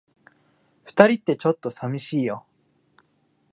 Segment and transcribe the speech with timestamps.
[0.83, 2.43] 二人って、ちょっと寂しいよ。